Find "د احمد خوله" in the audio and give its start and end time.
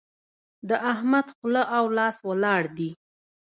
0.69-1.63